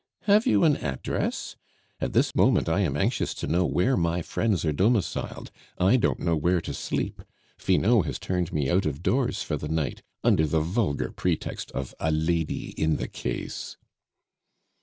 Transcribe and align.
Have 0.23 0.47
you 0.47 0.63
an 0.63 0.77
address? 0.77 1.57
At 1.99 2.13
this 2.13 2.33
moment 2.33 2.67
I 2.67 2.79
am 2.79 2.97
anxious 2.97 3.35
to 3.35 3.45
know 3.45 3.65
where 3.67 3.95
my 3.95 4.23
friends 4.23 4.65
are 4.65 4.71
domiciled; 4.71 5.51
I 5.77 5.95
don't 5.97 6.17
know 6.21 6.35
where 6.35 6.59
to 6.59 6.73
sleep. 6.73 7.21
Finot 7.59 8.07
has 8.07 8.17
turned 8.17 8.51
me 8.51 8.67
out 8.67 8.87
of 8.87 9.03
doors 9.03 9.43
for 9.43 9.57
the 9.57 9.69
night, 9.69 10.01
under 10.23 10.47
the 10.47 10.61
vulgar 10.61 11.11
pretext 11.11 11.69
of 11.73 11.93
'a 11.99 12.09
lady 12.11 12.71
in 12.71 12.95
the 12.95 13.07
case. 13.07 13.77